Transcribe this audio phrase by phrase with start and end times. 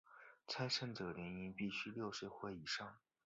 [0.47, 2.97] 参赛者年龄必须六岁或以上。